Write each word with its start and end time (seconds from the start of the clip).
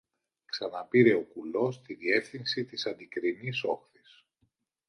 ξαναπήρε 0.45 1.13
ο 1.13 1.21
κουλός 1.21 1.81
τη 1.81 1.93
διεύθυνση 1.93 2.65
της 2.65 2.85
αντικρινής 2.85 3.63
όχθης 3.63 4.25